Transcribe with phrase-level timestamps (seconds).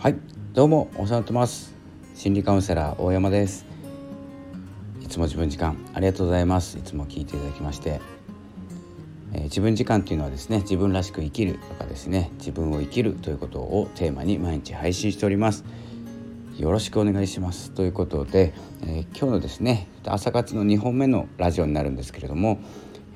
[0.00, 0.16] はい
[0.52, 1.74] どうもお世話になってます。
[2.14, 3.66] 心理カウンセラー大山です。
[5.02, 6.78] いつも自分時間ありがとうございます。
[6.78, 8.00] いつも聞いていただきまして
[9.32, 15.64] えー、自分時間っていうのはですね自分らしく生きるとかですね自分を生きるということをテーマに毎日配信しております。
[16.56, 17.72] よろしくお願いします。
[17.72, 22.60] ということで、えー、今日のですね朝活の2本目のラジオになるんですけれども、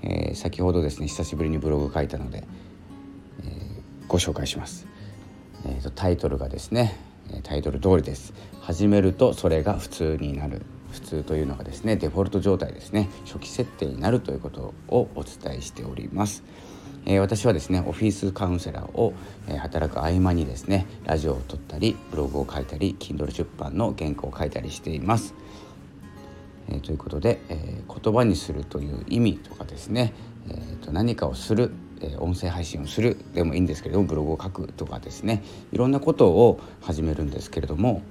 [0.03, 2.43] えー、先ほどですね久しぶりにブログ書いたので、
[3.44, 4.92] えご紹介します。
[5.64, 6.96] えーと、タイトルがですね
[7.44, 8.34] タイトル通りです。
[8.61, 10.62] 始めるとそれが普通になる。
[10.93, 13.08] 普通というのがですねデフォルト状態ですね。
[13.25, 16.44] 初期設定になるということをお伝えしております、
[17.07, 19.14] えー、私はですねオフィスカウンセラーを、
[19.48, 25.35] えー、働く合間にですねラジオを撮ったりブログを書いたり Kindle 出版の原稿を書いたりしています。
[26.68, 30.13] えー、ということで、え、言葉にするという意味とかですね、
[30.49, 31.72] えーと何かをする
[32.03, 38.03] え音声配信をするでもいいんですけれどもブログを書くとかですねいろんなことを始めるんですけれども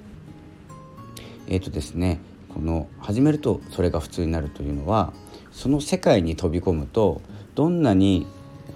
[1.47, 5.13] えっ、ー、とですねこの始めるとそれが普通になるというのは
[5.51, 7.21] その世界に飛び込むと
[7.55, 8.25] どんなに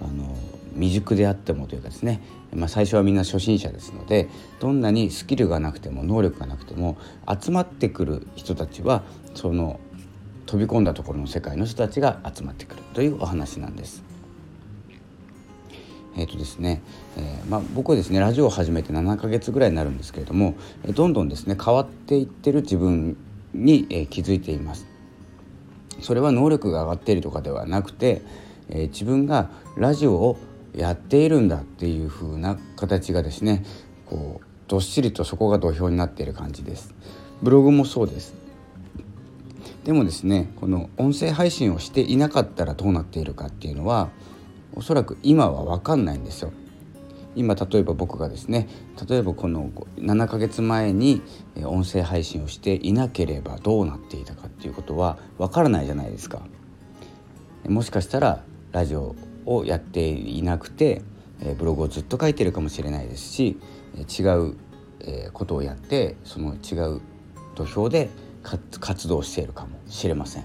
[0.02, 0.36] あの
[0.74, 2.20] 未熟であってもというかですね、
[2.54, 4.28] まあ、最初はみんな初心者ですので
[4.60, 6.98] どんなにスキルがなくても能力がなくても
[7.40, 9.02] 集まってくる人たちは
[9.34, 9.80] その
[10.44, 14.05] 飛び込んだところの世界の人たちが集まってくるというお話なんです。
[16.16, 16.82] えーとですね
[17.16, 20.54] えー、まあ、僕はですねラジオを始めて7ヶ月ぐらいになるんですけれども
[20.94, 23.16] どんどんですね変わっていってる自分
[23.54, 24.86] に、えー、気づいています。
[26.00, 28.22] それは能力が上がっているとかではなくて、
[28.68, 30.38] えー、自分がラジオを
[30.74, 33.64] やっているんだっていう風な形がですね
[34.04, 36.94] こうどっしりとそこが土俵になっている感じです。
[37.42, 38.34] ブログもそうです。
[39.84, 44.10] でもですねこの音声配信をしていなかったらどうなっているかっていうのは
[44.76, 46.52] おそらく今は分かんないんですよ。
[47.34, 48.66] 今例えば僕がですね
[49.08, 51.20] 例えばこの7ヶ月前に
[51.64, 56.40] 音声配信をしていなければどうなっていたかっていうことは分からないじゃないですか。
[57.68, 58.42] もしかしたら
[58.72, 61.02] ラジオをやっていなくて
[61.58, 63.58] ブログをずっと書いてるかもしれないですし
[64.18, 64.56] 違う
[65.32, 67.00] ことをやってその違う
[67.54, 68.08] 土俵で
[68.42, 70.44] 活動しているかもしれません。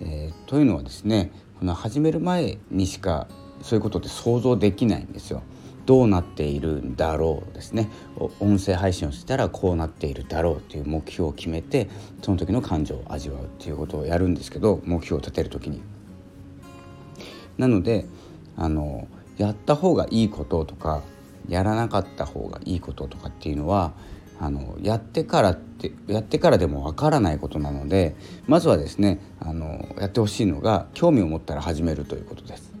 [0.00, 3.28] えー、というのはですねこの始める前にしか
[3.62, 5.42] そういうことって想像できないんですよ。
[5.86, 7.88] どうなっているんだろうですね
[8.40, 11.88] 音声配信をしたらこうなっているだろうという目標を決めて
[12.22, 15.80] その時の感情を味わうっていうことをやるんですけど目標を立てる時に。
[17.56, 18.06] なので
[18.56, 19.06] あの
[19.38, 21.02] やった方がいいこととか
[21.48, 23.92] やらなかった方がいいこととかっていうのは
[24.38, 28.14] あのやってからってやってからでもわからないことなので
[28.46, 32.72] まずはですねあのやってほしいのが興味を持ったら始めるということです。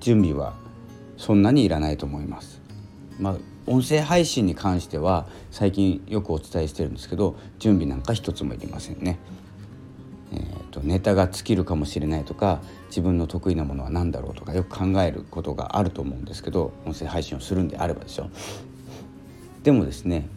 [0.00, 0.54] 準備は
[1.16, 2.60] そんなにいらないと思います。
[3.18, 9.18] まあ音声配信に関しては最近よくお伝えしてるんですけど準備なんか一つもいりませんね。
[10.32, 18.30] えーと、ネタが尽きるかもしれないとか自分の得意なものは何だろうとかよく考えることがあると思うんですけど音声配信をするんであればでしょ。
[19.62, 20.28] でもですね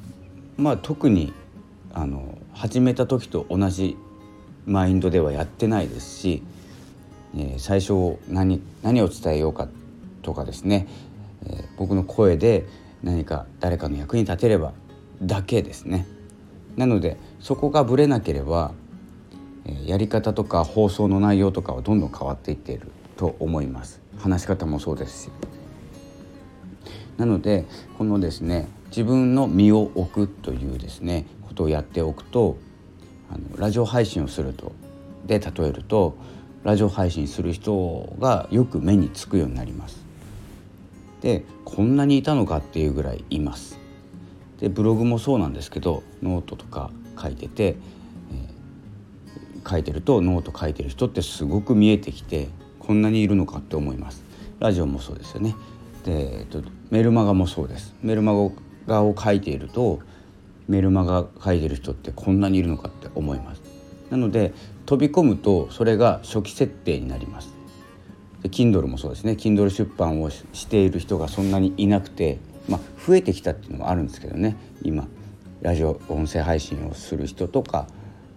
[0.58, 1.34] まあ特に
[1.94, 3.98] あの始めた時と同じ
[4.66, 6.44] マインドではやってないですし、
[7.36, 9.68] えー、最初何何を伝えようか
[10.22, 10.88] とかですね、
[11.46, 12.66] えー、僕の声で
[13.04, 14.74] 何か誰かの役に立てれば
[15.22, 16.08] だけですね。
[16.78, 18.72] なのでそこがぶれなければ、
[19.66, 22.88] えー、やり方とか放送の内容とかはどんどん変わっていっている
[23.18, 24.02] と思います。
[24.20, 25.30] 話し方もそうですし。
[27.18, 27.66] なので
[27.98, 32.58] このですね自分の身を置くというですねことをやっておくと
[33.32, 34.74] あのラジオ配信をすると
[35.26, 36.18] で例えると
[36.64, 40.06] ラジオ配信する人がよく目につくようになります。
[41.22, 43.80] でこんなにいたのかっていうぐらいいます。
[44.60, 54.24] でブログもそうなんですけどノートとか書いてて、えー、書いてるとノート書いてる人ってすごく見えてきてこんなにいるのかって思います。
[54.60, 55.56] ラジオもそうですよね。
[56.04, 56.62] で、えっと、
[56.92, 57.96] メルマガもそうです。
[58.04, 58.54] メルマガを
[59.00, 60.00] 書いていると
[60.68, 63.62] メルマガ書いてる人ってこんなにいるのかって思います。
[64.10, 64.54] なので
[64.86, 67.56] 飛び込むとそれが初期設定になります。
[68.44, 69.34] で Kindle もそうですね。
[69.34, 74.58] Kindle 出版をしている人がそんなにいなくてまあ増えてきたっていうのもあるんですけどね。
[74.84, 75.08] 今
[75.62, 77.88] ラジオ音声配信をする人とか、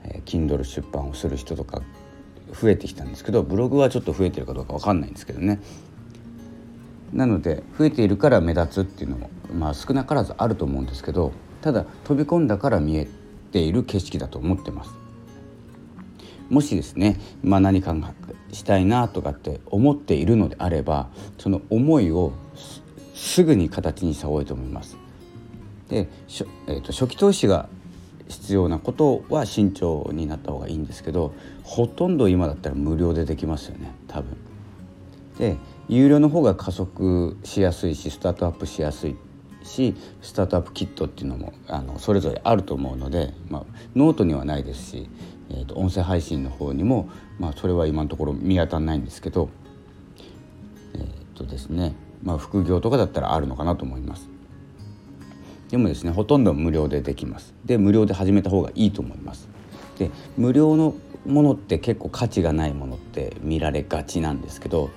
[0.04, 1.82] えー、Kindle 出版をする人とか
[2.52, 5.60] 増えてきたんですけどブログはちょっと増えてるかどうか分かんないんですけどね。
[7.12, 13.08] なので増えているから目立つっていうのもまあ少なからずあると思うんですけどただ飛び込んだから見え
[13.52, 14.90] ている景色だと思ってます
[16.50, 17.94] もしですね、まあ、何か
[18.52, 21.08] したいなとかって思っているのであれば
[21.38, 22.32] その思いを
[23.14, 24.96] すぐに形にした方がいいと思います
[25.88, 26.08] で、
[26.66, 27.68] えーと、初期投資が
[28.28, 34.36] 必要なことは慎重になった方がいいんですけどほとんど今だったら無料でできますよね多分。
[35.38, 35.56] で
[35.88, 39.16] 有料の方が加速しやすいしスタートアップしやすい
[39.62, 43.64] しスタートアップキットっていうのもあのそれぞれあると思うので、まあ、
[43.94, 45.10] ノートにはないですし、
[45.50, 47.08] えーと、音声配信の方にも、
[47.38, 49.50] まあ、それは今のところ見当たらないんですけど
[50.94, 54.34] えっ、ー、とですね、まあ、副業とかだったらあるのかなと思います。
[55.70, 59.48] でもですねほとんど無料でできますで無料で始めた方がいいと思います
[59.98, 60.94] で無料の
[61.26, 64.90] ものって結構価値がないものって見られがちなんですけど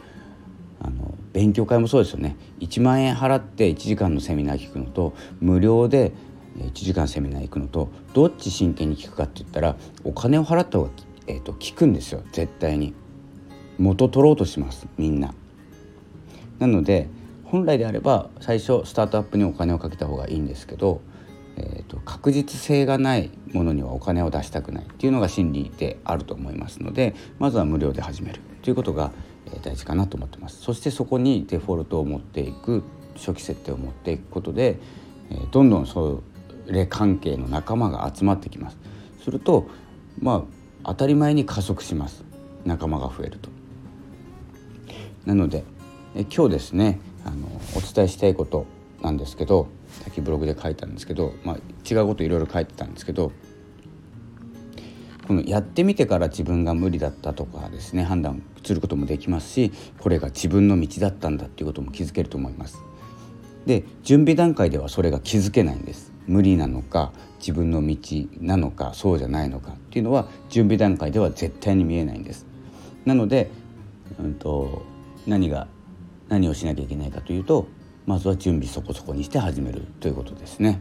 [0.79, 2.35] あの勉強会もそうですよね。
[2.59, 6.11] 1万円払って1時間のセミナー聞くのと無料で
[6.57, 10.91] 1時間セミナー行くのとどっち真剣に聞くかって言ったらお金を払った方が、
[11.27, 12.23] えーと、聞くんですよ。
[12.31, 12.93] 絶対に。
[13.77, 15.33] 元取ろうとしますみんな。
[16.57, 17.09] なので
[17.43, 21.01] 本来であれば最初スタートアップにお金をかけた方がいいんですけど、
[21.55, 29.11] えーと確実性がないものにはお金を出したくないっていうのが心理であると思いますのでまずは無料で始めるということが
[29.61, 30.61] 大事かなと思ってます。
[30.61, 32.83] そしてそこにデフォルトを持っていく
[33.15, 34.79] 初期設定を持っていくことで
[35.51, 36.21] どんどんそ
[36.67, 38.77] れ関係の仲間が集まってきます。
[39.23, 39.67] すると
[40.19, 40.45] ま
[40.83, 42.23] あ当たり前に加速します。
[42.65, 43.49] 仲間が増えると。
[45.25, 45.63] なので
[46.33, 48.65] 今日ですねあのお伝えしたいこと
[49.01, 51.57] なんですけどさっきブログで書いたんですけど、まあ、
[51.89, 53.31] 違うこといろいろ書いてたんですけど
[55.27, 62.81] このやってみてから自分が無理だったとかですね判断することもできますしこれが自分の道だったんだっていうことも気づけると思います。
[63.65, 67.97] で準備段階ではそれが気づけないんです無理なのか自分の道
[68.39, 72.45] なのかそうじゃないのかっていうのは準備段階では絶対に見えないんです
[73.03, 73.51] なので、
[74.19, 74.85] うんと、
[75.25, 75.67] 何が
[76.29, 77.67] 何をしなきゃいけないかというと
[78.05, 80.79] まずは準備そこそこにして始めるということですね。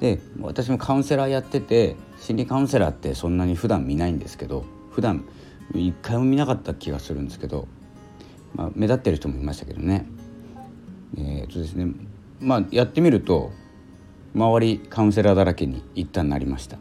[0.00, 5.24] で私もカウンセラーやってて心理カウンセラーってそんなに普段見ないんですけど普段
[5.74, 7.68] 一回も見なかった気がするんですけど、
[8.54, 10.06] まあ、目立ってる人もいましたけどね。
[11.16, 11.92] えー、とですね。
[12.40, 13.52] まあやってみると
[14.34, 16.78] 周りカウンセラーだらけに一旦なりました。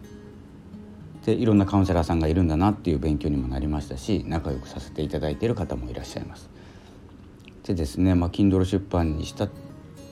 [1.26, 6.50] でいろんなカウンセラーさんがいるんだなっていう勉強にもなりましたし仲良くさせていただいている方もいらっしゃいます。
[7.64, 9.50] でですねまあ Kindle 出版にした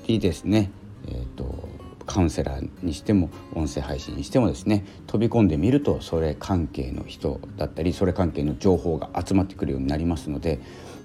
[0.05, 0.69] りですね
[1.07, 1.67] えっ、と
[2.07, 10.59] カウンセラーにしても音声配信にしてもですね飛び込んでみるとそれ関係の人だったりそれ関係の情報が集まってくるようになりますので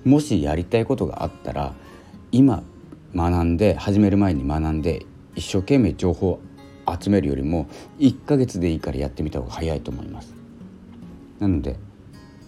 [0.04, 1.74] もしやりたいことがあったら
[2.30, 2.62] 今
[3.14, 5.04] 学んで始める前に学んで
[5.34, 6.40] 一生懸命情報を
[7.00, 10.34] 集めるよりも1ヶ月でいいからやってみた方が早いと思います。
[11.38, 11.76] なので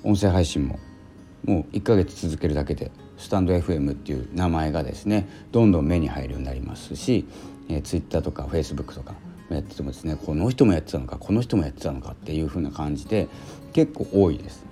[0.03, 0.79] 音声配信も
[1.45, 7.27] もう1ヶ月続けるだけでスタンド FM っていう名前がですねどんどん目に入るようになりますし、
[7.69, 9.15] えー、Twitter とか Facebook とか
[9.51, 13.29] やっててもですねこの人もやってたのかこの人もやってたのかっていう風な感じで
[13.73, 14.65] 結構多いです。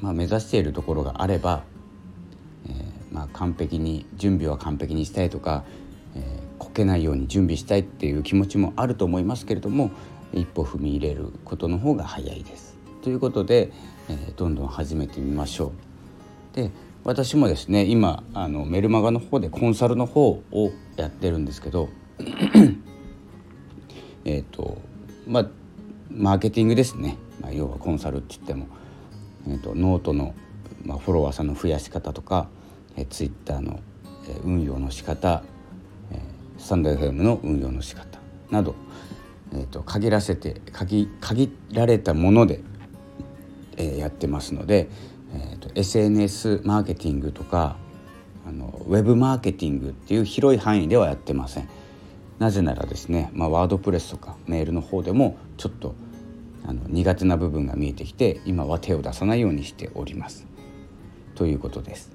[0.00, 1.62] まあ、目指しているところがあれば、
[2.66, 5.64] えー、まあ、完璧に準備は完璧にしたいとか、
[6.16, 6.22] えー、
[6.58, 9.92] こけないように準備したいっていう気持ちもあると思いますけれども
[10.32, 12.76] 一歩踏み入れることの方が早いです。
[13.02, 13.70] ということで、
[14.08, 15.72] えー、どんどん始めてみましょ
[16.52, 16.56] う。
[16.56, 16.70] で
[17.04, 21.88] 私もですね今あのメルマガの方でコンサルの方をやってるんですけど
[24.24, 24.78] えっと
[25.26, 25.46] まあ
[26.14, 28.66] マーケティングですね、まあ、要はコンサルって言っても、
[29.48, 30.34] えーと、ノートの、
[30.84, 32.48] まあ、フォロワーさんの増やし方とか、
[32.96, 33.80] えー、ツイッターの、
[34.28, 35.42] えー、運用の仕方、
[36.10, 38.18] えー、スタンド FM の運用の仕方
[38.50, 38.74] など、
[39.54, 42.60] えーと、限らせて限限られたもので、
[43.78, 44.90] えー、やってますので、
[45.34, 47.76] えーと、SNS マーケティングとか
[48.46, 51.68] あのウェブマーケティングっていう広い範囲ではやってません。
[52.38, 55.94] なぜならですね、まあ、ワードプレスとかメールの方でもちょっと
[56.64, 60.46] あの苦手な部分が見えてきて今は手を出さないようにしております。
[61.34, 62.10] ということです。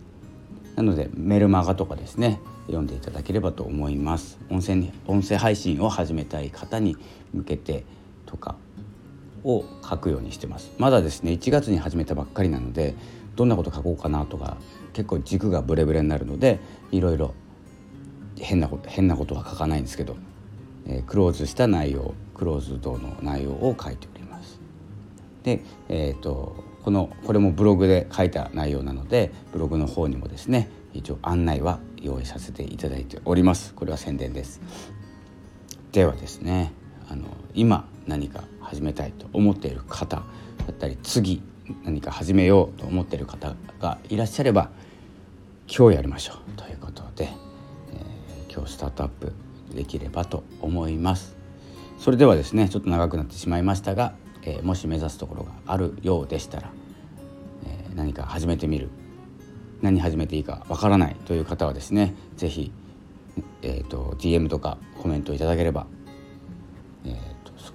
[0.76, 4.38] なのでメルマガとかですね読んでいただければと思います。
[4.50, 6.98] 音声に音声配信を始めたい方に
[7.34, 7.84] 向けて
[8.26, 8.56] とか
[9.48, 10.72] を書くようにしてます。
[10.77, 12.94] まだですね1月に始めたばっかりなので
[13.38, 14.58] どんなこと書こうかなとか
[14.94, 16.60] 結構軸がブレブレになるので
[16.92, 17.34] いろいろ
[18.38, 20.18] 変なこと変なことは書かないんですけど、
[20.86, 24.60] えー、クローズした内容クローズドの内容を書いております。
[25.44, 33.74] で、えーと、このこれもブログで書いた内容なのでブログの方にもですね一応案内は用意させていただいております。
[33.74, 34.62] これは宣伝です。
[35.94, 36.74] ではですね
[37.10, 40.24] あの今何か始めたいと思っている方だ
[40.72, 41.42] ったり次
[41.84, 44.70] 何か始めようと思っている方がいらっしゃれば
[45.68, 47.48] 今日やりましょうということで。
[48.58, 49.34] 今日スタートアップ
[49.76, 51.36] できればと思います
[52.00, 56.72] それではですねちょっと長くなってしまいましたが、えー、もし目指すところがあるようでしたら、
[57.66, 58.90] えー、何か始めてみる
[59.84, 62.72] 何始めていいかわからないという方はですね是非、
[63.62, 65.86] えーと、DM とかコメントいただければ、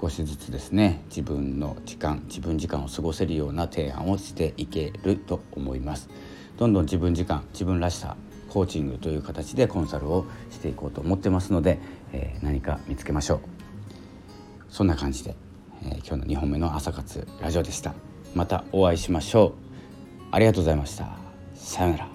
[0.03, 6.11] 少しずつですね自分の時間自分時間を過ごせるような提案をしていけると思います。
[6.59, 8.17] どんどん自分時間自分らしさ
[8.51, 11.79] コーチングという形でコンサルをしていこうと思ってますので、
[12.13, 13.41] えー、何か見つけましょう。
[14.69, 15.37] そんな感じで、
[15.85, 17.95] えー、今日の2本目の朝活ラジオでした。
[18.35, 19.53] またお会いしましょう。
[20.33, 21.17] ありがとうございました。
[21.55, 22.12] さようなら。